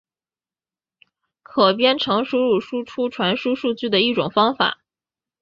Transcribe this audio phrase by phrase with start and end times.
[1.43, 4.79] 可编程输入输出传输数据的一种方法。